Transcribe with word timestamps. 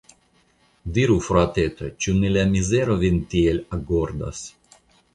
Diru, 0.95 1.17
frateto, 1.25 1.91
ĉu 2.05 2.17
ne 2.23 2.33
la 2.39 2.49
mizero 2.57 2.99
vin 3.07 3.23
tiel 3.37 3.65
agordas? 3.81 4.47